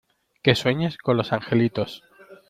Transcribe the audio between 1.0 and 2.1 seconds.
los angelitos.